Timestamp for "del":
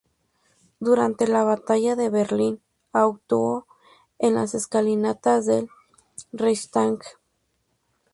5.45-5.69